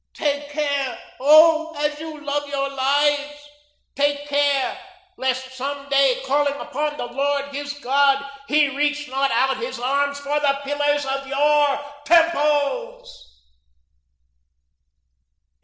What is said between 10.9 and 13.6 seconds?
of your temples."